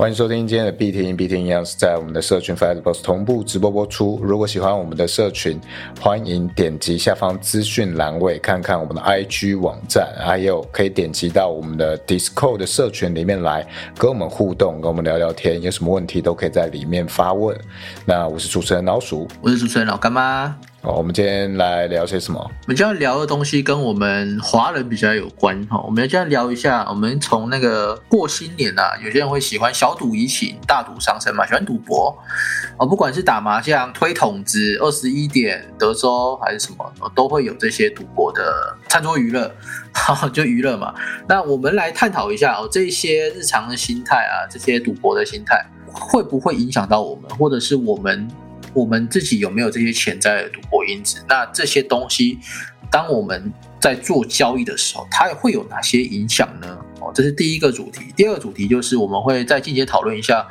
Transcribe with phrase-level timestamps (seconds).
[0.00, 4.18] 欢迎收听今天的必听必听，一样是在我们的社群 Facebook 同步直播播出。
[4.22, 5.60] 如果喜欢我们的社群，
[6.00, 13.68] 欢迎点击下方资讯栏位看看我们的 IG 网站，还有可以点击到我们的 Discord 的社群里面来
[13.98, 17.54] 跟我们互动，跟我们聊聊天，有什么问题都可以在里面发问。
[18.06, 20.58] 那我是主持人老鼠，我是主持人老干妈。
[20.82, 22.40] 好，我们今天来聊些什么？
[22.40, 25.78] 我们今天聊的东西跟我们华人比较有关哈。
[25.84, 32.16] 我们今天聊一下，我们从那个过新年啊，有些人会喜欢小赌怡情，大赌伤身嘛，喜欢赌博
[32.78, 32.86] 哦。
[32.86, 39.54] 不管是打麻将、推筒子、二十一点、德州还是什么，都会有这些赌博的餐桌娱乐，
[40.32, 40.94] 就娱乐嘛。
[41.28, 48.26] 那我们来探讨一下哦，这些日常的心态啊，这些赌博的心态会不会影响到我们，或者是我们？
[48.72, 51.24] 我们自己有没有这些潜在的赌博因子？
[51.28, 52.38] 那这些东西，
[52.90, 56.78] 当我们在做交易的时候，它会有哪些影响呢？
[57.00, 58.12] 哦，这是第一个主题。
[58.16, 60.46] 第二个主题就是我们会再进阶讨论一下，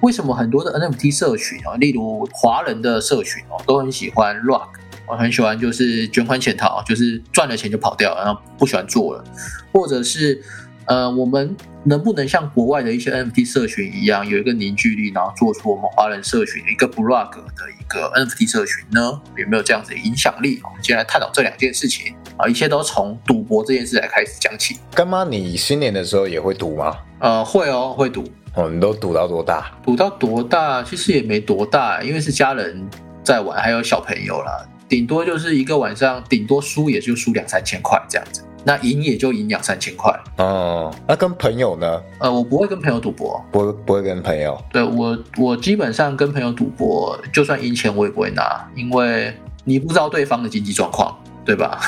[0.00, 4.68] 为什么很多的 NFT 社群啊，例如华人的社群哦，都很喜欢 Rock，
[5.06, 9.24] 我很喜欢就是卷款潜逃，就是赚了钱就跑掉，然后不喜欢做了，
[9.72, 10.42] 或者是。
[10.86, 19.20] 呃，我们能不能像国外的一些 NFT 社群一样，有一个凝聚力，然后做出我们华人社群一个 blog 的一个 NFT 社群呢？
[19.36, 20.60] 有没有这样子的影响力？
[20.62, 24.78] 我们今天来探讨这两件事情啊，一切都从赌博这件事来开始讲起。
[24.94, 26.96] 干妈，你新年的时候也会赌吗？
[27.18, 28.24] 呃，会哦，会赌。
[28.54, 29.70] 哦，你都赌到多大？
[29.84, 30.82] 赌到多大？
[30.82, 32.88] 其实也没多大，因为是家人
[33.22, 38.42] 在玩，还有小朋友啦，顶多就是一个晚上，顶多输也就输两三千块这样子。
[38.66, 40.92] 那赢也就赢两三千块哦。
[41.06, 42.02] 那跟朋友呢？
[42.18, 44.60] 呃，我不会跟朋友赌博，不不会跟朋友。
[44.72, 51.78] 对我，我基本上跟朋友赌博，就算赢钱我也不会拿，因为你不知道对方的经济状况，对吧？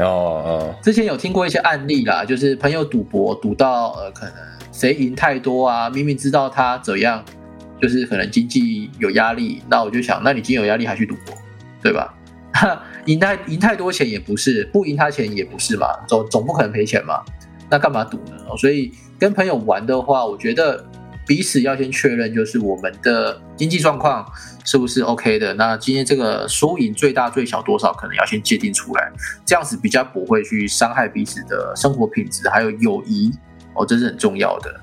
[0.00, 0.74] 哦哦。
[0.82, 4.34] 之前有听过一些案例啦，就是朋友赌博赌到呃，可能
[4.72, 7.24] 谁赢太多啊，明明知道他怎样，
[7.80, 11.32] 就是可能经济有压力，那我就想，那你经济有压力还去赌博，
[11.80, 12.12] 对吧？
[13.06, 17.22] 赢太赢太多钱也不是，不赢他钱也不是嘛，总总不可能赔钱嘛，
[17.68, 18.36] 那干嘛赌呢？
[18.58, 20.84] 所以跟朋友玩的话，我觉得
[21.26, 24.24] 彼此要先确认，就是我们的经济状况
[24.64, 25.52] 是不是 OK 的。
[25.54, 29.10] 那今天这个输赢最大最小多少，可能要先界定出来，
[29.44, 33.32] 这样子比较不会去伤害彼此的生活品质，还有友谊
[33.74, 34.80] 哦，这是很重要的。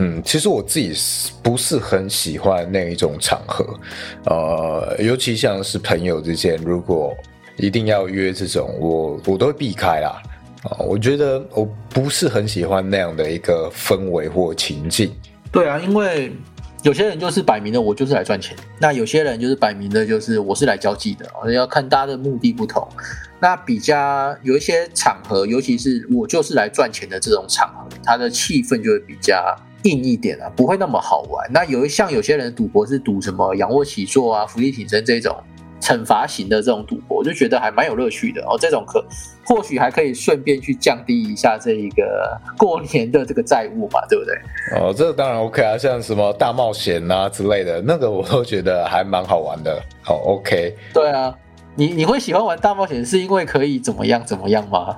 [0.00, 3.66] 嗯，其实我自己是不是很喜欢那一种场合，
[4.26, 7.12] 呃，尤其像是朋友之间，如果
[7.56, 10.22] 一定要约这种，我我都会避开啦。
[10.62, 15.12] 啊，我觉得我不是很喜欢那样的一个氛围或情境。
[15.50, 16.32] 对啊，因为
[16.84, 21.28] 有些人就是摆明的，我就是来赚钱；那有些人就是摆明的，就是我是来交际的。
[21.52, 22.86] 要看大家的目的不同。
[23.40, 29.56] 那比较有一些场合，尤其是我就是来赚钱的这种场合，它的气氛就会比较。
[29.88, 31.48] 硬一点啊，不会那么好玩。
[31.52, 35.36] 那有一像有些人赌博是赌什么仰卧起坐啊、伏地挺身这种
[35.80, 38.58] 惩罚型的这种赌博，我就觉得还蛮有乐趣的哦。
[38.60, 39.04] 这种可
[39.44, 44.34] 或许还可以顺便去降低一下这一个 过年的这个债务嘛，对不对？
[44.78, 49.80] 哦，这个当然 OK 啊，像什么大冒险啊之类的，那个我都觉得还蛮好玩的。
[50.02, 50.76] 好 OK。
[50.92, 51.34] 对啊，
[51.76, 54.96] 你你会喜欢玩大冒险是因为可以怎么样怎么样吗？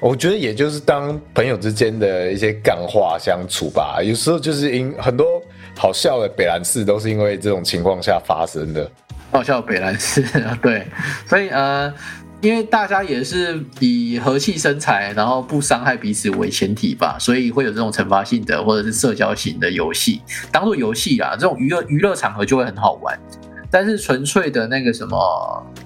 [0.00, 5.26] 我觉得也就是当朋友之间的一些干话相处吧，有时候就是因很多
[5.76, 8.90] 好笑的北兰事都是因为这种情况下发生的。
[9.30, 10.24] 好笑的北兰事，
[10.62, 10.86] 对，
[11.26, 11.92] 所以呃，
[12.40, 23.16] 因为大家也是以和气生财，然后不伤害彼此为前提吧，所以会有这种惩罚性的或者是社交型的游戏，当做游戏啊，这种娱乐娱乐场合就会很好玩。
[23.70, 25.16] 但是纯粹的那个什么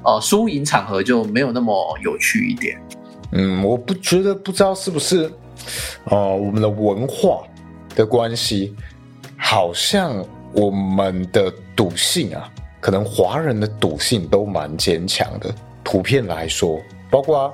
[0.04, 2.80] 呃输赢场合就没有那么有趣一点。
[3.36, 5.28] 嗯，我不觉得，不知道是不是，
[6.04, 7.42] 哦，我们的文化
[7.96, 8.72] 的关系，
[9.36, 12.48] 好像我们的赌性啊，
[12.80, 15.52] 可能华人的赌性都蛮坚强的。
[15.82, 16.80] 普遍来说，
[17.10, 17.52] 包括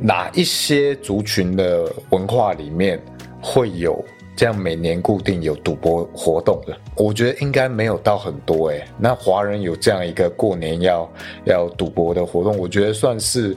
[0.00, 3.00] 哪一些族群的文化里面
[3.40, 4.04] 会有
[4.34, 6.76] 这样每年固定有赌博活动的？
[6.96, 8.84] 我觉得应该没有到很多诶。
[8.98, 11.08] 那华人有这样一个过年要
[11.44, 13.56] 要赌博的活动，我觉得算是。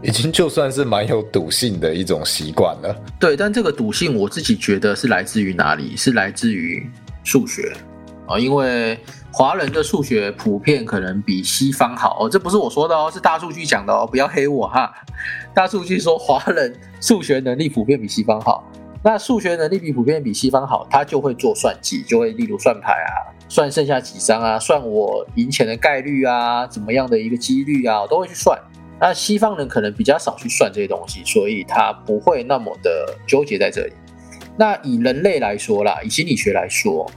[0.00, 2.96] 已经就算是蛮有赌性的一种习惯了。
[3.18, 5.96] 对，但这个赌性我自己觉得是来自于哪里？
[5.96, 6.88] 是来自于
[7.24, 7.72] 数学
[8.26, 8.96] 啊，因为
[9.32, 14.92] 华人的数学普遍可能比西方好哦，这不是我说的哦，是大数据讲的哦，不要黑我哈。
[15.52, 18.64] 大数据说华人数学能力普遍比西方好，
[19.02, 28.56] 那数学能力比普遍比西方好，他就会做算计，就会例如算牌啊，算剩下几张啊，算我赢钱的概率啊，怎么样的一个几率啊，我都会去算。
[29.00, 33.92] 那西方人可能比较少去算这些东西，所以他不会那么的纠结在这里。
[34.56, 37.10] 那以人类来说啦，以心理学来说，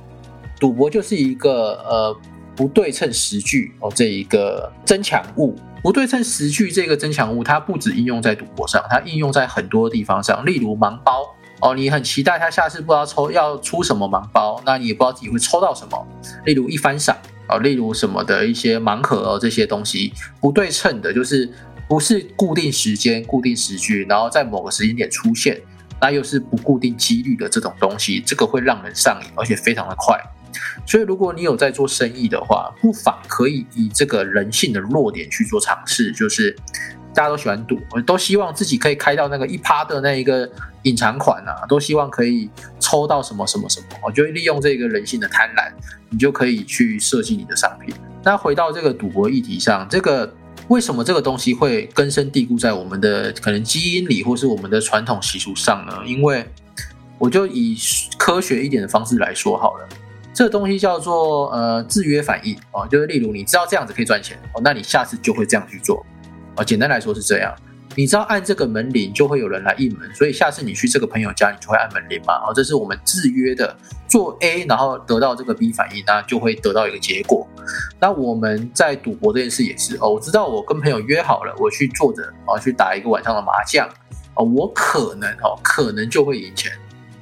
[0.59, 2.15] 赌博就是一个呃
[2.55, 5.55] 不对称时距哦，这一个增强物。
[5.83, 11.25] 不对称时距这个增强物，它不止应用在赌博上，它应用在很多地方上，例如盲包
[11.59, 16.07] 哦，你很期待它下次不知道抽要出什么盲包，那你也不知道自己会抽到什么，
[16.45, 17.17] 例如一番赏
[17.47, 21.51] 啊，例如什么的一些盲盒哦，这些东西不对称的，就是
[21.91, 25.59] 不是固定时间、固定时距，然后在某个时间点出现，
[25.99, 30.17] 那又是不固定几率的这种东西，这个会让人上瘾，而且非常的快。
[30.87, 36.13] 所以，如果你有在做生意的话，不妨可以以这个人性的弱点去做尝试。
[36.13, 36.55] 就是
[37.13, 40.49] 大家都喜欢赌，都希望自己可以开到那个一趴的那一个
[40.83, 42.49] 隐藏款啊，都希望可以
[42.79, 43.87] 抽到什么什么什么。
[44.01, 45.69] 我就利用这个人性的贪婪，
[46.09, 47.93] 你就可以去设计你的商品。
[48.23, 50.33] 那回到这个赌博议题上，这个
[50.71, 55.93] 为什么这个东西会根深蒂固在我们的可能基因里，或是我们的传统习俗上呢？
[56.05, 56.45] 因为
[57.17, 57.77] 我就以
[58.17, 59.89] 科学一点的方式来说好了。
[60.33, 66.05] 这个东西叫做呃制约反应哦，就是例如你知道这样子可以赚钱哦，那你下次就会这样去做
[66.55, 66.63] 哦。
[66.63, 67.53] 简单来说是这样，
[67.95, 72.53] 你知道按这个门铃就会有人来应门，所以下次你去这个朋友家，你就会按门铃嘛哦。
[72.53, 73.75] 这是我们制约的，
[74.07, 77.45] 做 A 然后得到这个 B 反应，那就会得到一个结果。
[77.99, 83.87] 那我们在赌博这件事也是哦，我知道我跟朋友约好了，我去坐着哦去打一个晚上的麻将
[84.35, 86.71] 哦，我可能哦可能就会赢钱。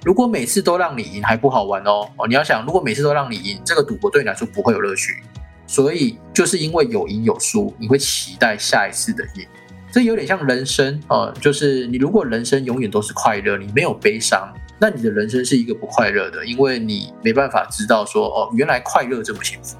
[0.04, 5.24] 如果每次都让你赢还不好玩哦哦，你要想，如果每次都让你赢，这个赌博对你来说不会有乐趣。
[5.66, 9.46] 所以就是因为有赢有输，你会期待下一次的赢。
[9.92, 19.78] 这有点像人生哦，就是你如果人生永远都是快乐，你没有悲伤，那你的人生是一个不快乐的，因为你没办法知道说哦，原来快乐这么幸福。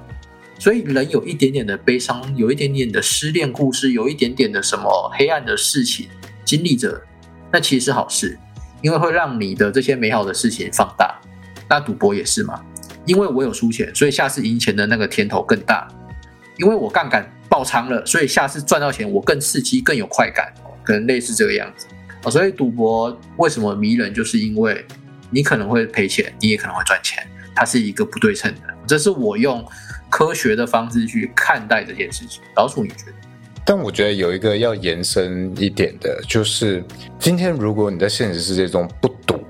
[0.58, 6.08] 所以人有一点点的悲伤，有一点点的失恋故事，有一点点的什么黑暗的事情
[6.44, 7.00] 经历着，
[7.52, 8.38] 那其实是好事。
[8.82, 11.20] 因为会让你的这些美好的事情放大，
[11.68, 12.60] 那赌博也是嘛？
[13.04, 15.86] 因为我有输钱，所以下次赢钱的那个甜头更大。
[16.56, 20.50] 因为我杠杆爆仓了，所以下次赚到钱我更刺激，更有快感，
[20.84, 21.86] 可能类似这个样子
[22.22, 22.30] 啊。
[22.30, 24.86] 所以赌博为什么迷人，就是因为
[25.30, 28.60] 你可能会赔钱，你也可能会赚钱，它是一个不对称的。
[28.86, 29.62] 这是我用
[30.08, 32.40] 科学的方式去看待这件事情。
[32.56, 33.12] 老鼠，你觉得？
[33.64, 36.82] 但我觉得有一个要延伸一点的，就是
[37.18, 39.44] 今天如果你在现实世界中不赌，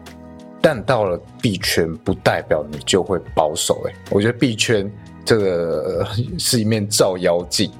[0.60, 3.82] 但到了币圈，不代表你就会保守。
[3.86, 4.90] 哎，我觉得币圈
[5.30, 6.04] 这个
[6.40, 7.70] 是一面照妖镜，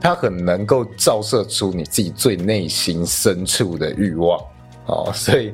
[0.00, 4.40] 它很能够照射出你自己最内心深处的欲望
[4.86, 5.52] 哦， 所以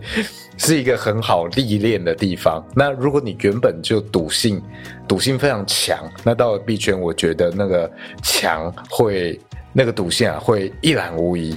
[0.56, 2.64] 是一个很好历练的地方。
[2.76, 4.62] 那如果你原本就赌性，
[5.08, 7.90] 赌性非常强，那到了币圈，我觉得那个
[8.22, 9.40] 强会。
[9.74, 11.56] 那个赌性啊，会一览无遗，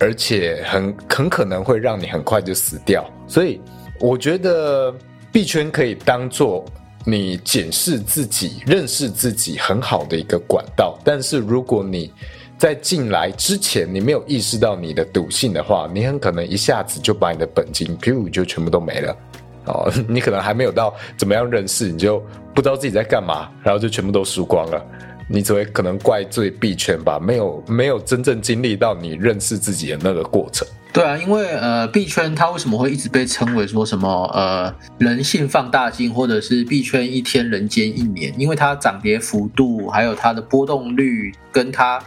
[0.00, 3.08] 而且很很可能会让你很快就死掉。
[3.28, 3.60] 所以
[4.00, 4.92] 我觉得
[5.30, 6.64] 币圈可以当做
[7.04, 10.98] 你检视自己、认识自己很好的一个管道。
[11.04, 12.12] 但是如果你
[12.56, 19.16] 在进来之前你没有意识到你的赌性的话，你很可能一下子就把你的本金，譬如就全部都没了。
[19.66, 22.22] 哦， 你可能还没有到怎么样认识，你就
[22.54, 24.86] 不知道自己在干嘛，然后就全部都输光了。
[25.28, 30.66] 你只会可能怪罪币圈吧，没有没有真正经历到你认识自己的那个过程。
[30.92, 38.32] 对啊，因为呃币圈它为什么会一直被称为说什么呃人性放大镜，或者是币圈一天人间一年？
[38.38, 42.00] 因为它涨跌幅度还有它的波动率跟它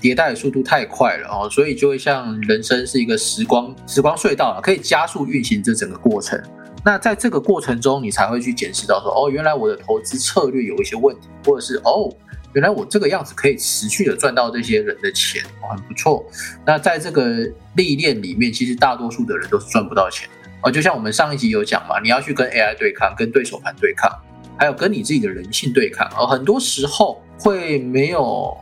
[0.00, 6.40] 迭代的速度太快了哦，所以就会像人生是一个时光时光隧道，可以加速运行这整个过程。
[6.84, 12.14] 那在这个过程中，你才会去检视到说哦，原来我的投资策略有一些问题，或者是哦。
[12.54, 16.24] 原来我这个样子可以持续的赚到这些人的钱，很不错。
[16.66, 20.70] 那在这个历练里面，其实大多数的人都是赚不到钱的哦。
[20.70, 24.10] 就像我们上一集有讲嘛，你要去跟 AI 对抗，跟对手盘对抗，
[24.56, 26.08] 还有跟你自己的人性对抗。
[26.16, 28.56] 而很多时候会没有，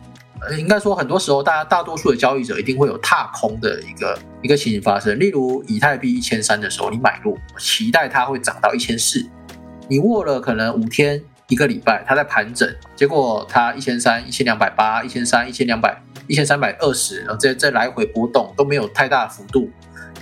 [0.59, 5.17] 应该说很多时候，大家大多数的交易者一定会有踏空的一个一个情形发生。
[5.19, 9.25] 例如以太币一千三的时候，你买入，期待它会涨到一千四，
[9.89, 11.23] 你握了可能五天。
[11.49, 19.71] 一个礼拜，它在盘整，结果它一千三、一千两百八、一千三、一千两百、一千三百二十，然后再再来回波动都没有太大的幅度，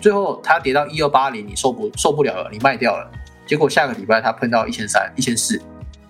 [0.03, 3.11] 最后它跌到一二八零，你受不受不了了，你卖掉了，
[3.47, 5.59] 结果下个礼拜它碰到一千三、一千四，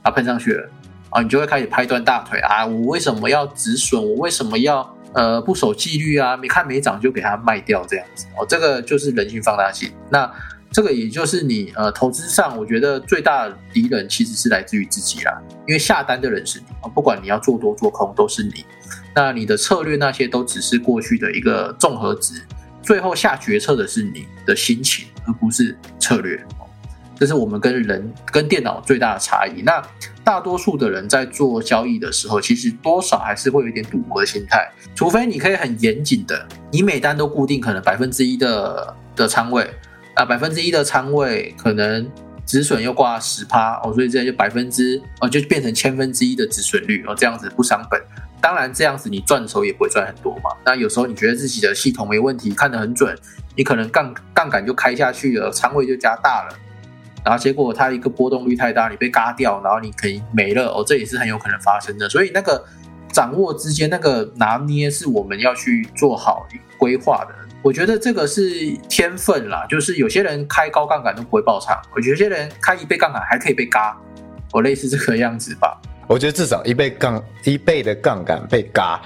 [0.02, 0.68] 它喷上去了，
[1.10, 4.02] 啊，你就会开始拍断大腿啊，我为什么要止损？
[4.02, 6.36] 我为什么要呃不守纪律啊？
[6.36, 9.92] 没看没涨就给它卖掉这样子，哦，这个就是人性放大器。
[10.10, 10.28] 那。
[10.74, 18.64] 这个也就是你呃投资上，我觉得最大的敌人其实是来自于自己啦，因为下单的人是你啊，不管你要做多做空都是你，
[19.14, 22.42] 那你的策略那些都只是过去的一个综合值，
[22.82, 26.44] 最后下决策的是你的心情，而不是策略。
[27.16, 29.62] 这是我们跟人跟电脑最大的差异。
[29.62, 29.80] 那
[30.24, 39.70] 大多数的人在做交易的时候，其实多少还是会有一点赌博的心态，除非你可以很严谨的，你每单都固定可能百分之一的的仓位，
[40.14, 42.10] 啊，百分之一的仓位可能
[42.46, 48.00] 止损又挂十趴哦，所以这就百分之哦就变成千分之一的止损率哦，这样子不伤本。
[48.40, 50.50] 当然这样子你赚的时候也不会赚很多嘛。
[50.66, 53.16] 那有时候你觉得自己的系统没问题，看得很准，
[53.56, 56.58] 你可能杠杠杆就开下去了，仓位就加大了。
[57.24, 62.06] 然后结果它一个波动率太大，你被嘎掉，然后你可以没了哦，这也是很有可能发生的。
[62.06, 62.62] 所以那个
[63.10, 66.46] 掌握之间那个拿捏是我们要去做好
[66.78, 67.34] 规划的。
[67.62, 68.42] 我觉得这个是
[68.90, 73.96] 天分啦，就是有些人开高杠杆都不会爆仓，我觉得有些人开一倍杠杆还可以被嘎，
[74.52, 75.80] 我类似这个样子吧。
[76.06, 79.00] 我觉得至少一倍杠一倍的杠杆被嘎。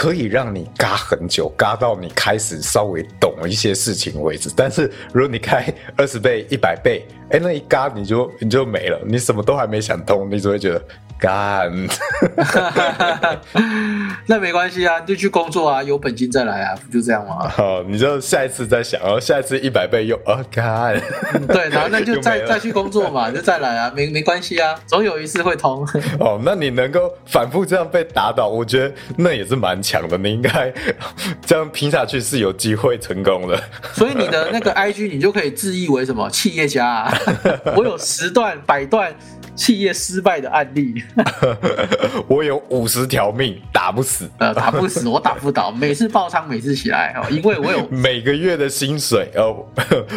[0.00, 4.50] 可以让你嘎很久，嘎到你开始稍微懂一些事情为止。
[4.56, 10.82] 但是如果你开二十倍、一百倍，哎，那一嘎你就你就没了，你什么都还没想通，你只会觉得。
[11.20, 11.70] 干，
[14.26, 17.46] 那没关系啊，你就去工作啊，有本金再来啊，不就这样吗？
[17.46, 20.98] 好，你就下一次再想，然后下一次一百倍又啊干，
[21.46, 25.86] 对，然后那就 再再去工作嘛，就再来啊，没没关系啊，总有一次会通。
[26.18, 30.72] 哦，那你能够反复这样被打倒，我觉得那也是蛮强的，你应该
[31.44, 33.60] 这样拼下去是有机会成功的。
[33.92, 36.86] 所以你的那个 IG 你就可以自译为什么企业家？
[36.86, 37.18] 啊？
[37.76, 39.14] 我有十段、百段。
[39.56, 40.94] 企业失败的案例，
[42.28, 49.66] 我有五十条命打不死，呃，打不死，我打不倒，每次爆仓，每次起来哦，因为我有 每个月的薪水哦，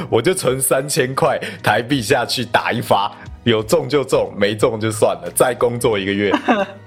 [0.10, 3.12] 我就存三千块台币下去打一发，
[3.44, 6.32] 有中就中，没中就算了，再工作一个月。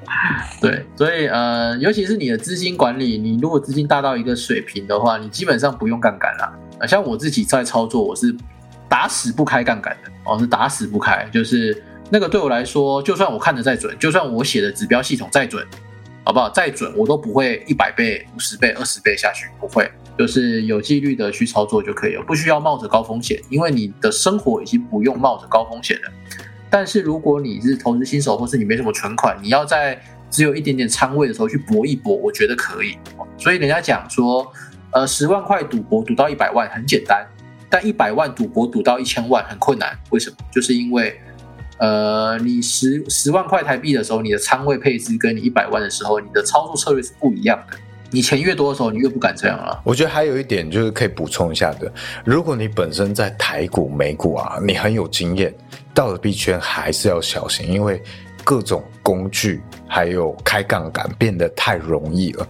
[0.60, 6.86] 对，所以呃，尤其是你的资金管理，你如果资金大到一个水平的话，你基本上不用杠杆了。
[6.86, 8.34] 像我自己在操作，我是
[8.88, 11.82] 打死不开杠杆的，哦，是打死不开，就是。
[12.08, 15.66] 那个对我来说，就算我看的再准，就算我写的指标系统再准，
[16.22, 16.48] 好不好？
[16.50, 26.12] 再准我都不会一百倍、五十倍、二十倍下去，不会，就是有纪律的去操作就可以了，不需要冒着高风险，因为你的生活已经不用冒着高风险了。
[26.76, 32.98] 但是如果你是投资新手，或是你没什么存款，你要在只有一点点仓位的时候去搏一搏，我觉得可以。
[33.38, 34.46] 所以人家讲说，
[34.90, 37.26] 呃，十万块赌博赌到一百万很简单，
[37.70, 39.98] 但一百万赌博赌到一千万很困难。
[40.10, 40.36] 为什么？
[40.52, 41.18] 就是因为。
[41.78, 47.78] 呃，你十十万块台币的时候，你的仓位配置跟你一百万的时候，你的操作策略是不一样的。
[48.10, 49.80] 你钱越多的时候，你越不敢这样了。
[49.84, 51.90] 我觉得还有一点就是可以补充一下的，
[52.24, 55.52] 如果你本身在台股、美股啊，你很有经验，
[55.96, 58.00] 到了币圈还是要小心，因为
[58.44, 62.46] 各种工具还有开杠杆变得太容易了，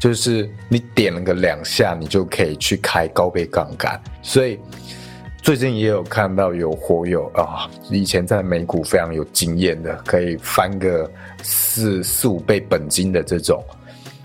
[0.00, 4.58] 就是你点了个两下，你就可以去开高倍杠杆，所以。
[5.42, 11.08] 最近也有看到有火友啊，以前在美股非常有经验的，可以翻个
[11.40, 13.62] 四四五倍本金的这种，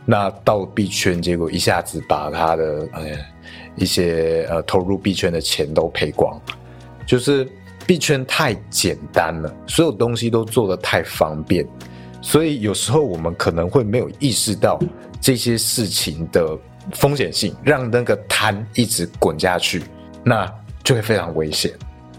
[0.03, 3.03] 那到币圈结果一下子把他的呃
[3.75, 6.41] 一些呃投入币圈的钱都赔光，
[7.05, 7.47] 就是
[7.91, 11.67] 币圈太简单了，所有东西都做得太方便，
[12.21, 14.79] 所以有时候我们可能会没有意识到
[15.19, 16.57] 这些事情的
[16.93, 19.83] 风险性，让那个摊一直滚下去，
[20.23, 20.49] 那。
[20.83, 21.71] 就会非常危险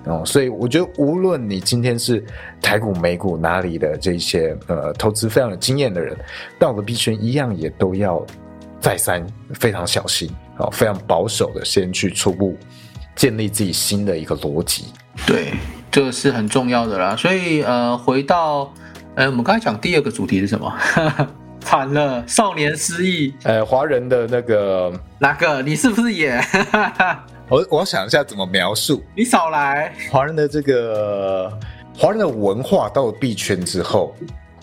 [0.05, 2.25] 哦，所以我觉得无论你今天是
[2.61, 6.17] 台股、美股哪里的这些呃投资非常有经验的人，
[6.61, 8.25] 到了币圈一样也都要
[8.81, 12.57] 再三非常小心哦，非常保守的先去初步
[13.15, 14.87] 建立自己新的一个逻辑。
[15.27, 15.53] 对，
[15.91, 17.15] 这个是很重要的啦。
[17.15, 18.73] 所以呃，回到
[19.15, 20.75] 呃，我们刚才讲第二个主题是什么？
[21.61, 23.33] 惨了，少年失忆。
[23.45, 25.63] 呃，华人的那个哪个？
[25.63, 26.43] 你是不是也？
[27.49, 29.03] 我我想一下怎么描述。
[29.15, 29.93] 你少来。
[30.11, 31.53] 华人的这个
[31.97, 34.15] 华人的文化到了币圈之后，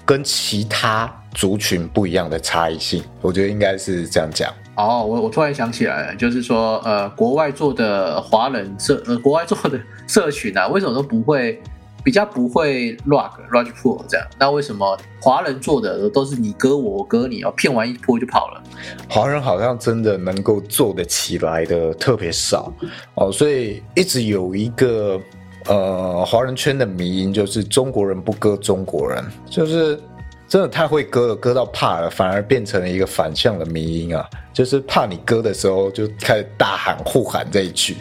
[0.03, 4.51] 跟其他族群不一样的差异性，我觉得应该是这样讲。
[4.87, 11.61] 哦，我我突然想起来了，就是说，呃，国外做的华人社，呃，国外做的社群啊， 为什么都不会？
[12.01, 18.63] 比较不会 rug rug pull 这样，那为什么华人做的都是你割我，我割你，哦，骗完一波就跑了？
[19.09, 22.71] 华人好像真的能够做得起来的特别少
[23.15, 25.19] 哦，所以一直有一个
[25.65, 29.99] 呃华人圈的迷因，就是中国人不割中国人，就是
[30.49, 37.95] 真的太会割了，割到怕了，反而变成了一个反向的迷因啊，就是怕你割的时候就开始大喊互喊这一句，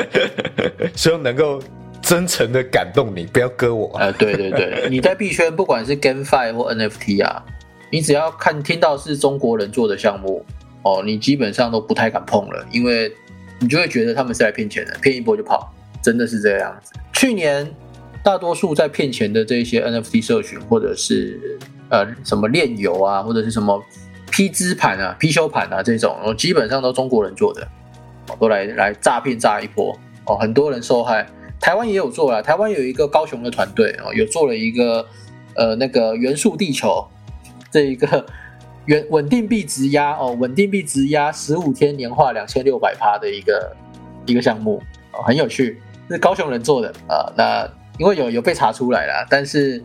[0.94, 1.62] 希望能够。
[2.00, 3.94] 真诚的感动你，不要割我。
[3.98, 7.44] 呃，对对对， 你在币圈不管是 GameFi 或 NFT 啊，
[7.90, 10.42] 你只要看听到是中国人做的项目，
[10.84, 13.12] 哦，你基本上都不太敢碰了，因为
[13.58, 15.70] 你就会觉得他们是来骗钱的，骗一波就跑，
[16.00, 16.92] 真的是这样子。
[17.12, 17.68] 去年
[18.22, 21.58] 大多数在骗钱的这些 NFT 社群，或者是
[21.90, 23.82] 呃什么炼油啊，或者是什么
[24.30, 27.66] 批资盘啊、批修盘啊这种，基本上都中国人做的，
[28.38, 31.26] 都来来诈骗诈一波哦，很多人受害。
[31.60, 35.04] 台湾也有做了，台湾有一个高雄的团队哦，有做了一个
[35.54, 37.04] 呃那个元素地球
[37.70, 38.24] 这一个
[38.86, 43.76] 稳稳定币质押哦，稳定币质押十五天年化两千六百趴的一个
[44.24, 44.80] 一个项目
[45.12, 47.32] 哦，很有趣，是高雄人做的啊。
[47.36, 49.82] 那因为有有被查出来了，但是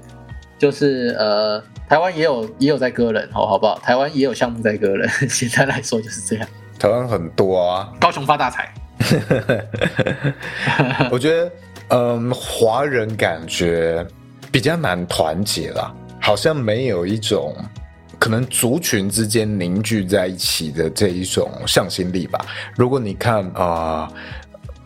[0.58, 3.78] 就是呃台湾也有也有在割人哦，好不好？
[3.80, 6.48] 台湾也有项目在割人， 简单来说就是这样。
[6.80, 8.74] 台湾很多啊，高雄发大财。
[11.12, 11.52] 我觉得，
[11.90, 14.06] 嗯，华人感觉
[14.52, 17.54] 比较难团结啦，好像没有一种
[18.18, 22.40] 可能族群之间凝聚在一起的这一种向心力吧。
[22.76, 24.10] 如果你看啊，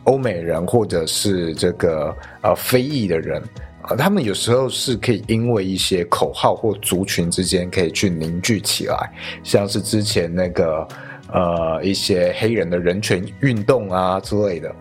[0.07, 3.41] 欧美人或者是这个呃非裔的人
[3.81, 9.09] 啊，他们有时候是可以因为一些口号或族群之间可以去凝聚起来，
[9.43, 10.87] 像是之前那个。
[11.29, 14.73] 呃，一些黑人的人权运动啊之类的，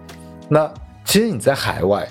[0.49, 0.73] 那
[1.04, 2.09] 其实你在海外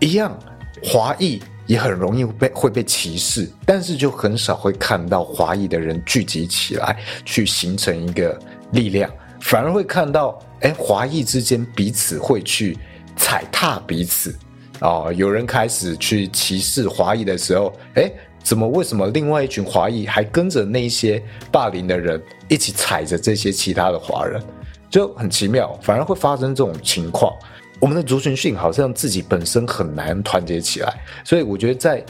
[0.00, 0.36] 一样，
[0.82, 8.36] 华裔也很容易被会被歧视，但是就很少会看到华裔的人聚集起来去形成一个
[8.72, 9.08] 力量，
[9.42, 12.76] 反而会看到，哎，华裔之间彼此会去
[13.16, 14.36] 踩踏彼此，
[14.80, 18.10] 哦，有人开始去歧视华裔的时候，哎。
[18.40, 18.66] 怎么？
[18.66, 21.22] 为什么另外一群华裔还跟着那些
[21.52, 24.42] 霸凌的人一起踩着这些其他的华人，
[24.88, 27.30] 就很奇妙，反而会发生这种情况。
[27.78, 32.02] 我们的族群性好像自己本身很难团结起来，所以我觉得在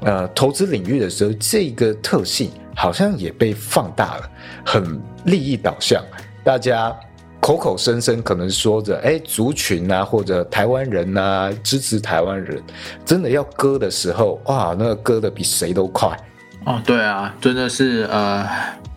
[0.00, 4.30] 呃投资领域的时候，这个特性好像也被放大了，
[4.64, 6.02] 很利益导向，
[6.42, 6.98] 大家。
[7.42, 12.62] 口口声声可能说着，哎，族群啊，或者台湾人呐，支持台湾人，
[13.04, 16.16] 真的要割的时候，哇，那个割的比谁都快。
[16.64, 18.48] 哦，对啊，真的是，呃，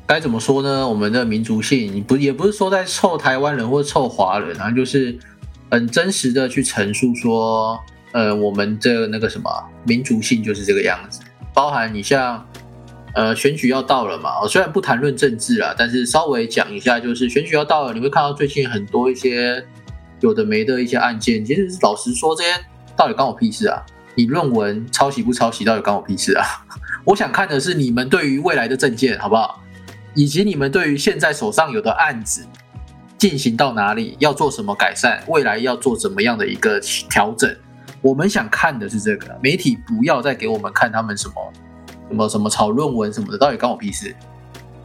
[0.06, 0.88] 该怎么说呢？
[0.88, 5.18] 我们的民族性，不也不是说在臭台湾人或臭华人啊，就是
[5.72, 7.80] 很真实的去陈述说，
[8.12, 9.50] 呃，我们这那个什么
[9.86, 11.20] 民族性就是这个样子，
[11.52, 12.46] 包含你像。
[13.16, 14.46] 呃，选举要到了嘛？
[14.46, 19.66] 虽然不谈论政治啦，但是稍微讲一下，就是选举要到了，你会看到最近很多一些
[20.20, 21.44] 有的没的一些案件。
[21.46, 22.50] 其实老实说，这些
[22.96, 23.82] 到底关我屁事啊？
[24.16, 26.46] 你论文抄袭不抄袭，到底关我屁事啊？
[27.06, 29.62] 我想看的是你们对于未来的政见，好不好？
[30.14, 32.46] 以及你们对于现在手上有的案子
[33.18, 37.54] 进行到哪里，要做什么改善，未来要做怎么样的一个调整？
[38.02, 39.40] 我们想看的是这个。
[39.42, 41.54] 媒体不要再给我们看他们什么。
[42.10, 44.16] 什么什么炒论文什么的，到底关我屁事？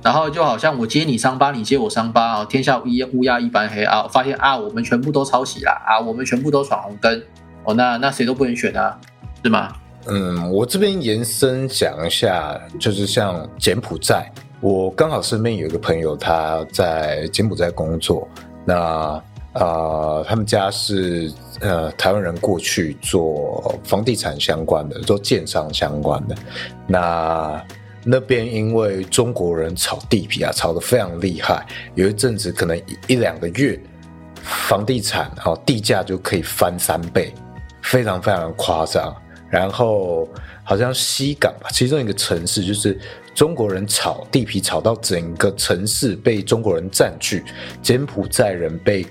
[0.03, 4.09] 然后就好像我揭你伤疤，你揭我伤疤啊，天下乌乌鸦一般黑啊！
[4.11, 7.23] 发现啊，我们全部都抄袭啦啊，我们全部都闯红灯
[7.65, 8.99] 哦，那那谁都不能选啊，
[9.45, 9.73] 是吗？
[10.07, 18.27] 嗯，我这边延伸讲一下，就是像柬埔寨，我刚好身边有一个朋友他在柬埔寨工作，
[18.65, 19.23] 那。
[19.53, 26.37] 啊，他们家是呃台湾人过去做房地产相关的，做建商相关的。
[26.87, 27.61] 那
[28.05, 33.79] 那边因为中国人炒地皮啊，炒得非常厉害，有一阵子可能一两个月，
[34.43, 37.35] 房地产哦地价就可以翻三倍，
[37.83, 39.13] 非常非常夸张。
[39.49, 40.29] 然后
[40.63, 42.97] 好像西港吧，其中一个城市就是
[43.35, 47.43] 中国人炒地皮炒到整个城市被中国人占据，
[47.83, 49.05] 柬埔寨人被。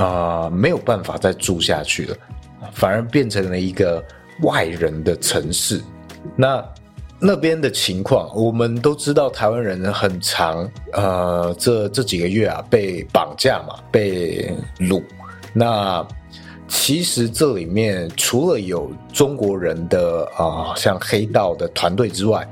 [0.00, 2.16] 啊，没有办法再住下去了，
[2.72, 4.02] 反而变成了一个
[4.42, 5.80] 外人的城市。
[6.34, 6.64] 那
[7.18, 15.02] 那边的情况，我们都知道，台湾人很长，呃，这这几个月啊，被绑架嘛，被掳。
[15.52, 16.06] 那
[16.66, 22.48] 其实这里面除了有中国人的啊，像黑道的团队之外，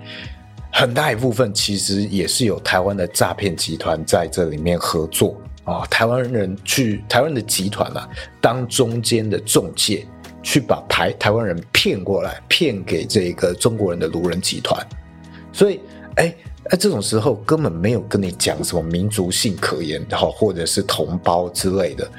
[0.71, 5.35] 很大一部分其实也是有台湾的诈骗集团在这里面合作。
[5.69, 8.09] 啊，台湾人去台湾的集团啊，
[8.41, 10.07] 当中间的中介，
[10.43, 14.83] 去把台台湾人骗过来，骗给这个中国人的卢人集团。
[15.53, 15.79] 所以，
[16.17, 16.35] 哎
[16.71, 22.11] 哎，这种时候根本没有跟你讲什么民族性可言，好，或者是同胞之类的，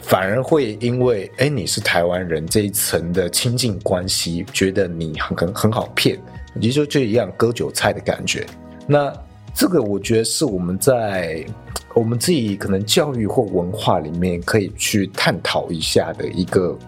[0.00, 6.18] 反而会因为哎你是台湾人这一层的亲近关系，觉得你很很很好骗，
[6.54, 8.44] 你就就一样割韭菜的感觉。
[8.84, 9.12] 那
[9.54, 11.46] 这个我觉得是我们在。
[11.94, 16.78] 我们自己可能教育或文化里面可以去探讨一下的一个，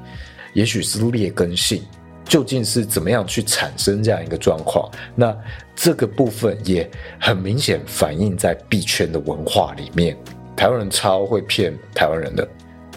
[0.55, 1.83] 也许是劣根性，
[2.25, 4.89] 究竟是怎么样去产生这样一个状况？
[5.17, 5.37] 那
[5.75, 10.17] 这个部分也很明显反映在币圈的文化里面。
[10.57, 12.47] 台湾人超会骗台湾人的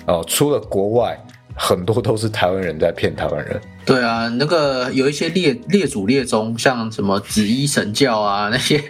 [0.05, 1.17] 哦，除了国外
[1.55, 3.61] 很多都是台湾人在骗台湾人。
[3.85, 8.83] 对啊，那个有一些列列祖列宗，像什么紫衣神教啊那些，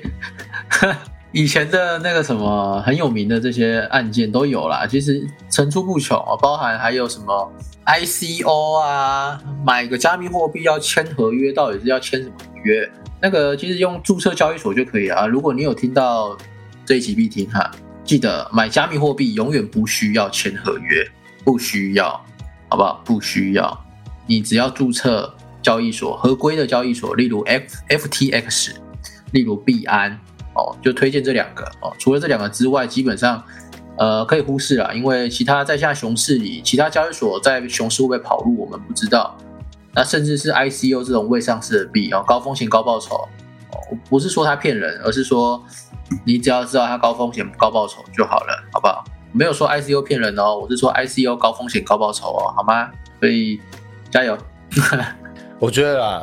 [1.35, 7.51] 以前的那个什么很有名的这些案件都有啦，其实层出不穷啊，包含还有什么
[7.87, 12.87] ICO 啊，买个加密货币要签合约，到底是要签什么约？
[13.19, 15.25] 那个其实用注册交易所就可以了啊。
[15.25, 16.37] 如果你有听到
[16.85, 17.71] 这一集必听哈，
[18.03, 21.03] 记得买加密货币永远不需要签合约，
[21.43, 22.09] 不需要，
[22.69, 23.01] 好不好？
[23.03, 23.85] 不需要。
[24.27, 28.75] 你只要注册交易所合规的交易所，例如 F FTX，
[29.31, 30.19] 例如币安
[30.55, 31.93] 哦，就推荐这两个哦。
[31.97, 33.43] 除了这两个之外，基本上
[33.97, 39.37] 呃可以忽视了，因为其他在下熊市里，其他交易所在熊市会不会跑路，我们不知道。
[39.93, 43.77] 那甚至是 ICO 这种未上市的币哦，高风险高报酬哦，
[44.09, 45.63] 不是说它骗人，而是说
[46.25, 49.03] 你只要知道它高风险高报酬就好了，好不好？
[49.31, 52.89] 没有说 ICO 骗人哦，我是说 ICO 高风险高报酬哦，好吗？
[53.19, 53.59] 所以。
[54.11, 54.37] 加油！
[55.57, 56.21] 我觉得啊，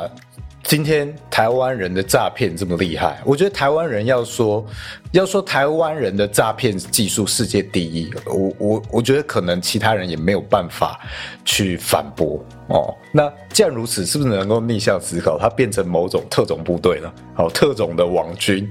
[0.71, 4.65] 今天台湾人的诈骗这么厉害，我觉得台湾人要说
[5.11, 10.97] 要说台湾人的诈骗技术世界第一，我我我觉得可能其他人也没有办法
[11.43, 12.95] 去反驳哦。
[13.11, 17.13] 那既然如此，是不是能够逆向思考，它变成某种特种部队了？
[17.33, 18.65] 好，特种的网军，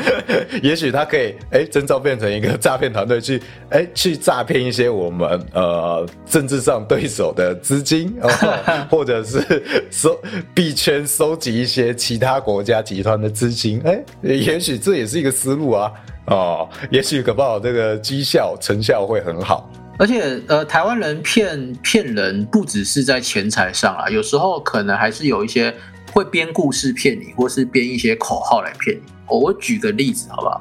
[0.62, 8.14] 也许他可以哎征召变成一个诈骗团队去哎去诈骗一些我们呃政治上对手的资金，
[8.90, 10.20] 或者是收
[10.54, 15.92] 币圈收集一些其他国家集团的资金，哎，也许这也是一个思路啊，
[16.26, 19.70] 哦，也许搞不好这个绩效成效会很好。
[20.00, 25.74] 而且，呃，台湾人骗骗人不只是在钱财上啊，有时候可能还是有一些
[26.12, 29.02] 会编故事骗你，或是编一些口号来骗你。
[29.26, 30.60] 我举个例子，好不好？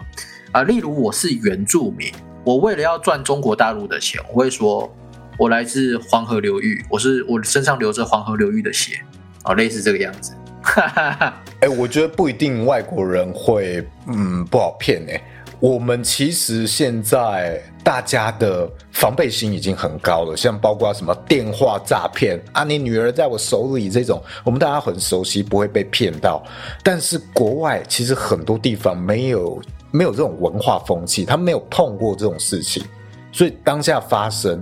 [0.52, 2.12] 啊，例如我是原住民，
[2.44, 4.94] 我为了要赚中国大陆的钱，我会说
[5.38, 9.00] 我来自黄河流域，我是我身上流着黄河流域的血，
[9.46, 10.34] 哦，类似这个样子。
[11.62, 15.22] 哎，我觉得不一定外国人会，嗯，不好骗哎。
[15.60, 26.44] 我们其实现在大家的防备心已经很高了，像包括什么电话诈骗啊，你女儿在我手里这种，我们大家很熟悉，不会被骗到。
[26.84, 32.84] 但是国外其实很多地方没有没有这种文化风气，他没有碰过这种事情，
[33.32, 34.62] 所以当下发生，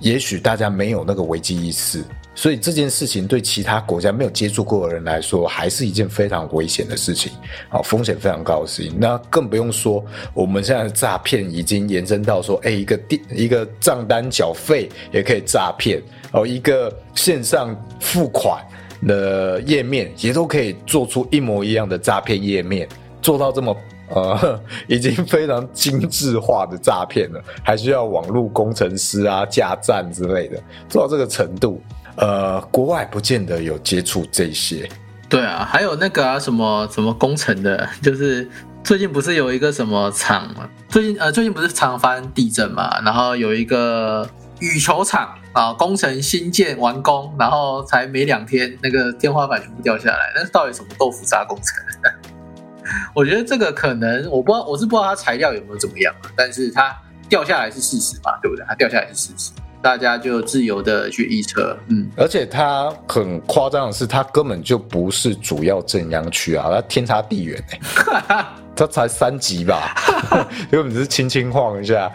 [0.00, 2.02] 也许大家没有那个危机意识。
[2.34, 7.32] 所以这件事情对其他国家没有接触过的人来说，还是一件非常危险的事情，
[7.68, 8.92] 啊，风险非常高的事情。
[8.98, 18.60] 那更不用说，我们现在的诈骗已经延伸到说，哎，一个电一个账单缴费也可以诈骗，哦，一个线上付款
[19.06, 22.88] 的页面也都可以做出一模一样的诈骗页面，
[23.22, 23.76] 做到这么
[24.08, 31.80] 呃，已经非常精致化的诈骗了，还需要网络工程师啊、架站之类的，做到这个程度。
[32.16, 34.88] 呃，国外不见得有接触这些。
[35.28, 38.48] 对啊，还有那个啊，什么什么工程的，就是
[38.84, 40.68] 最近不是有一个什么厂吗？
[40.88, 43.00] 最近呃，最近不是常发生地震嘛？
[43.00, 44.28] 然后有一个
[44.60, 50.32] 羽球场啊，工程新建完工，然后才没两天，那个天花板全部掉下来。
[50.36, 52.12] 那是到底什么豆腐渣工程？
[53.14, 56.94] 我觉得这个可能我不知道，我是不知道它材料有没有怎么样，但是它
[57.28, 58.38] 掉下来是事实嘛？
[58.40, 58.64] 对不对？
[58.68, 59.50] 它掉下来是事实。
[59.84, 69.94] 大家就自由的去预测，嗯，而且它很夸张的是，它根本就不是主要正央区啊，它天差地远哎， 它才三级吧，
[70.72, 72.10] 根本只是轻轻晃一下，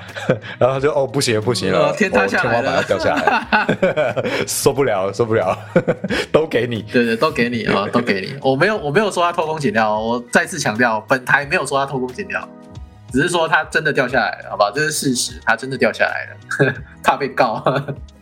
[0.57, 5.55] 然后就哦不行不行了，天塌下来，天花板要掉下来， 受不了受不了，
[6.31, 12.49] 都给你，对对，都给你啊，都给你，我没有我没有说他偷工减料，我再次强调，本台没有说他偷工减料。
[13.11, 16.27] 只是说它真的掉下来了，好吧，这是事实，它真的掉下来
[16.67, 17.63] 了， 怕被告。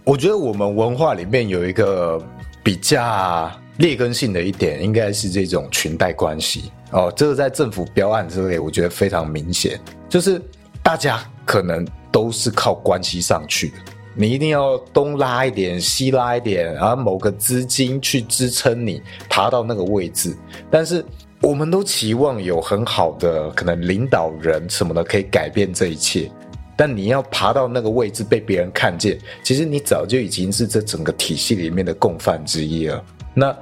[0.04, 2.22] 我觉得我们文化里面有一个
[2.64, 7.12] 比较劣根性的一点，应该是这种裙带关系哦。
[7.16, 10.42] 这个在政府标案之类，我觉得非常明显，就是
[10.82, 13.76] 大家可能都是靠关系上去的，
[14.14, 20.34] 你一定要东拉一点，西拉一点，然后某个资金去支撑你爬到那个位置，
[20.72, 21.04] 但是。
[21.42, 26.32] 我们都期望有很好的可能领导人什么的可以改变这一切，
[26.76, 33.04] 但你要爬到那个位置被别人看见，其实你早就已经是这整个体系里面的共犯之一了。
[33.34, 33.56] 那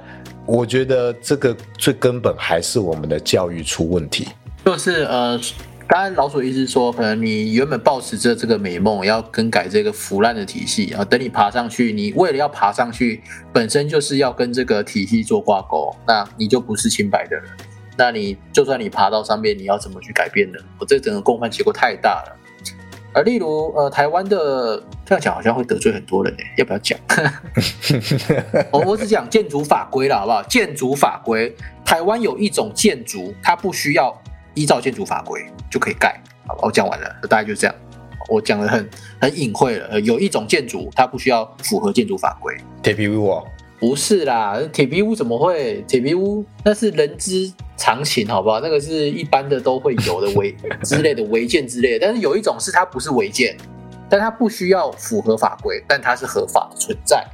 [0.46, 4.28] 我觉得这个最根本还是我们的教育出问题。
[4.64, 5.38] 就是呃，
[5.88, 13.22] 当然老鼠意思说，可能你原本抱持着这个美梦，要更改这个腐烂的体系啊，等你爬上去，你为了要爬上去，
[13.52, 17.44] 本身就是要跟这个体系做挂钩，那你就不是清白的人。
[17.96, 20.58] 那你就算你爬到上面，你要怎么去改变呢？
[20.78, 22.36] 我这整个共犯结构太大了。
[23.14, 26.98] 而，例如呃，台湾的这样讲好像会得罪很多人，要不要讲？
[28.70, 30.42] 我我只讲建筑法规了，好不好？
[30.42, 34.14] 建筑法规，台湾有一种建筑，它不需要
[34.56, 36.62] 依照建筑法规就可以盖，好吧？
[36.64, 37.76] 我讲完了，大概就这样。
[38.28, 38.90] 我讲的很
[39.20, 43.46] 很隐晦了，有一种建筑它不需要符合建筑法规，铁皮屋哦，
[43.78, 45.84] 不是啦，铁皮屋怎么会？
[45.86, 48.58] 铁皮屋那是人之常情，好不好？
[48.58, 53.56] 那个是一般的都会有的违 之类的违建之类的，但是有一种是它不是违建，
[54.08, 57.24] 但它不需要符合法规，但它是合法的存在。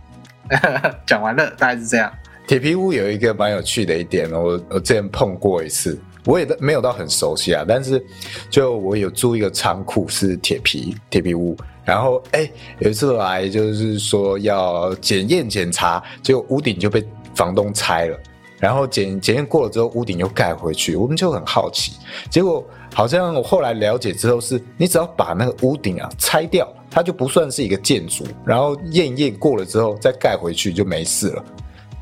[1.07, 2.13] 讲完了，大概是这样。
[2.47, 8.05] 铁皮屋有一个蛮有趣的一点，我我之前碰过一次，我也没有到很熟悉啊，但是
[8.49, 17.05] 就我有租一个仓库是铁皮铁皮屋，然后哎有一次来就是说要检验检查，结果屋顶就被
[17.35, 18.19] 房东拆了，
[18.59, 21.93] 然后检检验过了之后屋顶又盖回去，我们就很好奇，
[22.31, 31.45] 结果好像我后来了解之后是，你只要把那个屋顶啊拆掉，它就不算是一个建筑，然后验验过了之后再盖回去就没事了。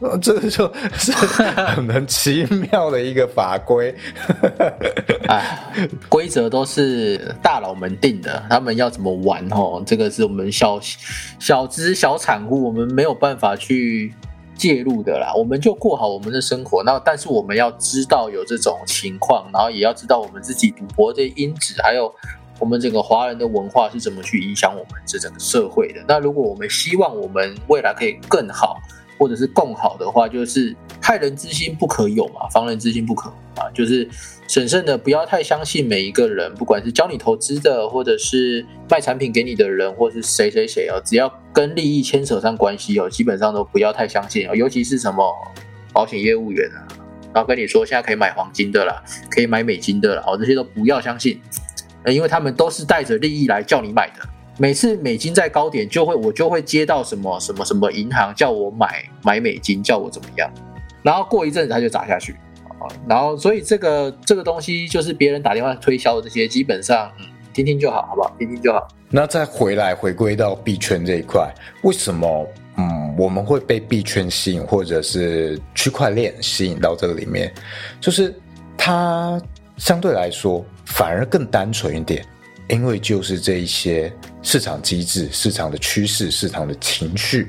[0.01, 3.95] 呃，这个就是很很奇妙的一个法规。
[5.29, 5.73] 哎，
[6.09, 9.83] 规则都是大佬们定的，他们要怎么玩哦？
[9.87, 10.81] 这个是我们小
[11.39, 14.15] 小资小产户，我们没有办法去
[14.55, 15.35] 介入的啦。
[15.37, 16.83] 我们就过好我们的生活。
[16.83, 22.11] 那但是我们要知道有这种情况，然后也要知道我们自己赌博的因子，还有
[22.59, 26.03] 我们整个华人的文化是怎么去影响我们这整个社会的。
[26.09, 28.81] 那如果我们希望我们未来可以更好。
[29.21, 33.69] 或者是共好的话，就是害人之心不可有嘛，防人之心不可啊。
[33.75, 34.09] 就是
[34.49, 44.55] 审慎的，不要太相信每一个人，不管是教你投资的，或者是卖产品给你的人，或是谁谁谁哦，只要跟利益牵扯上关系哦，基本上都不要太相信哦。
[44.55, 45.31] 尤其是什么
[45.93, 46.89] 保险业务员啊，
[47.35, 51.39] 然后跟你说现在可以买黄金的啦，可以买美金的啦，哦，这些都不要相信，
[52.07, 54.27] 因为他们都是带着利益来叫你买的。
[54.61, 60.51] 每次美金在高点，就会我就会接到什么什么什么银行叫我买买美金，叫我怎么样，
[61.03, 62.35] 然后过一阵子它就砸下去
[62.79, 68.31] 啊，然后所以这个这个东西就是别人打电话推销的这些，基本上嗯听听就好，好不好？
[68.39, 68.87] 听听就好。
[69.09, 71.51] 那再回来回归到币圈这一块，
[71.83, 72.47] 为什么
[72.77, 77.51] 嗯我们会被币圈吸引，或者是区块链吸引到这个里面？
[77.99, 78.39] 就是
[78.77, 79.41] 它
[79.79, 82.23] 相对来说反而更单纯一点。
[82.71, 87.49] 因为就是这一些市场机制、市场的趋势、市场的情绪，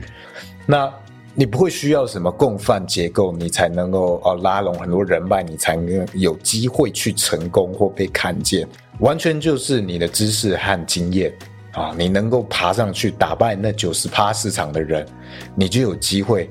[0.65, 0.91] 那
[1.33, 8.67] 你不会需要什么共犯结构，你才能够哦拉拢很多人脉，你才能有机会去成功或被看见。
[8.99, 11.33] 完全就是你的知识和经验
[11.71, 15.07] 啊，你能够爬上去打败那九十趴市场的人，
[15.55, 16.49] 你就有机会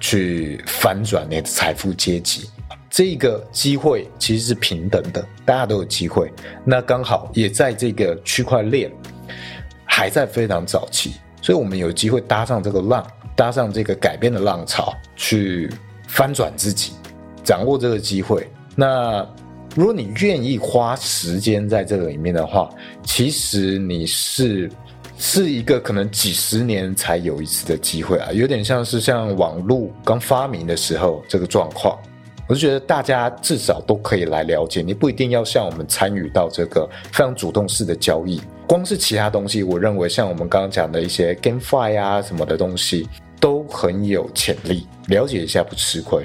[0.00, 2.50] 去翻转你的财富阶级。
[2.90, 6.32] 这个机会其实是平等的，大家都有机会。
[6.64, 8.90] 那刚好也在这个区块链
[9.84, 15.70] 还在非常早期，所以我们有机会搭上这个浪，搭上这个改变的浪潮，去
[16.06, 16.92] 翻转自己，
[17.44, 18.48] 掌握这个机会。
[18.74, 19.26] 那
[19.76, 22.70] 如果你愿意花时间在这个里面的话，
[23.04, 24.70] 其实你是
[25.18, 31.98] 是一个可能几十年才有一次的机会啊，有点像是像网络刚发明的时候这个状况。
[32.48, 38.40] 我就觉得大家至少都可以来了解，你不一定要像我们参与到这个非常主动式的交易。
[38.66, 43.06] 光是其他东西，我认为像我们刚刚讲的一些 GameFi 啊什么的东西，
[43.38, 44.86] 都很有潜力。
[45.08, 46.24] 了解一下不吃亏。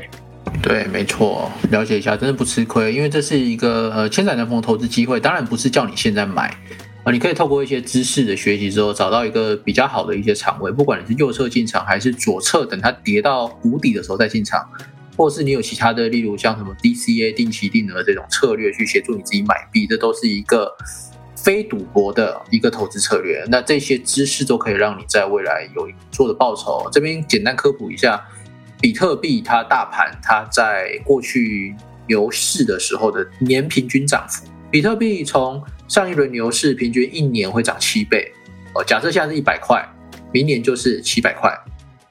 [0.61, 5.19] 对，没错，了解一下真的不吃亏，因为这是一个呃千载难逢的投资机会。
[5.19, 6.55] 当然不是叫你现在买
[7.03, 14.65] 啊，你可以透过一些知识的学习之后，找到一个比较好的一些场位，不管你是右侧进场还是左侧，等它跌到谷底的时候再进场。
[15.15, 20.75] 或是你有其他的，例如像什么 DCA 定期定额这种策略去协助你自己买币，这都是一个
[21.35, 23.45] 非赌博的一个投资策略。
[23.47, 26.89] 那这些知识都可以让你在未来有做的报酬。
[26.91, 28.19] 这边简单科普一下，
[28.81, 31.75] 比特币它大盘它在过去
[32.07, 38.31] 牛市的时候的年平均涨幅，比特币从上一轮牛市平均一年会涨七倍。
[38.73, 39.87] 哦，假设现在是一百块，
[40.31, 41.55] 明年就是七百块，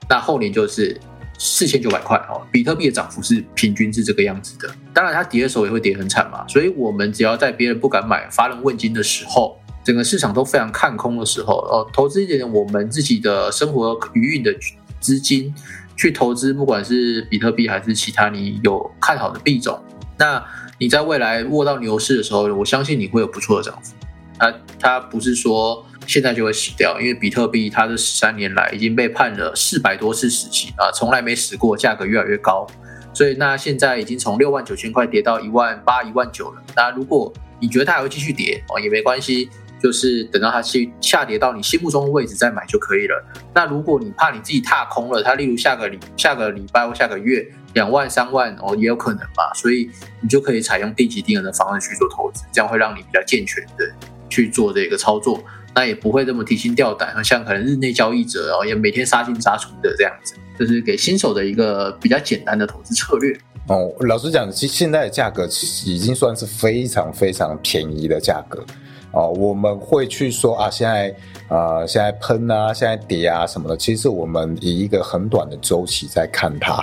[0.09, 1.01] 那后年就是。
[1.45, 4.73] 四千九百块哦，比特币的涨幅是平均是这个样子的。
[4.95, 6.47] 当然，它跌的时候也会跌很惨嘛。
[6.47, 14.55] 所以，我们只要在别人不敢买、乏人问津的时候，整个市场都非常看空的时候，哦，投资一点我们自己的生活余韵的
[15.01, 15.53] 资金
[15.97, 19.83] 去投资，不管是比特币还是其他你有看好的币种，
[20.17, 20.41] 那
[20.79, 23.95] 你在未来握到牛市的时候，我相信你会有不错的涨幅。
[24.39, 25.85] 它它不是说。
[26.07, 32.67] 现在就会死掉，因为比特币它这十三年来已经被判了四百多次死刑啊，从来没死过，价格越来越高，
[33.15, 36.63] 所以那现在已经从六万九千块跌到一万八、一万九了。
[36.77, 39.49] 那如果你觉得它还会继续跌哦，也没关系，
[39.81, 43.25] 就是等到它去下跌到你心目中的位置再买就可以了。
[43.55, 49.89] 那如果你怕你自己踏空了，它例如下个礼下个礼拜或下个月两万三万哦也有可能嘛，所以
[50.21, 53.89] 你就可以采用定期定额的方式去做投资，这样会让你比较健全的
[54.33, 55.39] 去做这个操作，
[55.75, 63.37] 那也不会这么提心吊胆，像可能日内交易者哦也每天杀进杀出的这样子，就是给新手的一个比较简单的投资策略。
[63.69, 68.65] 哦，老实讲，其现在的价格其实已经算是非常非常便宜的价格。
[69.13, 71.15] 哦，我们会去说啊，现在
[71.49, 73.77] 啊，现在喷啊，现在跌啊什么的。
[73.77, 76.83] 其实我们以一个很短的周期在看它。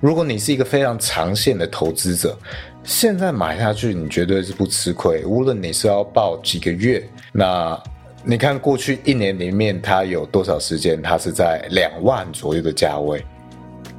[0.00, 2.36] 如果你是一个非常长线的投资者，
[2.84, 5.24] 现在买下去，你绝对是不吃亏。
[5.24, 7.80] 无论你是要报几个月，那
[8.24, 13.24] 你看过去一年里面，它有多少时间，它是在两万左右的价位，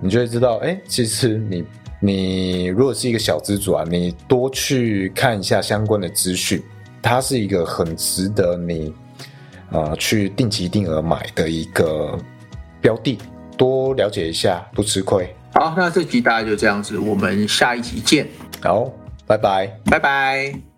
[0.01, 1.63] 你就会知道，哎，其实你。
[2.05, 6.61] 你如果是一个小资主啊，你多去看一下相关的资讯，
[7.01, 8.93] 它是一个很值得你
[9.71, 12.19] 啊去定期定额买的一个
[12.81, 13.17] 标的，
[13.57, 15.33] 多了解一下，不吃亏。
[15.53, 18.27] 好，那这集大概就这样子，我们下一集见。
[18.63, 18.89] 好，
[19.27, 20.72] 拜拜，拜拜。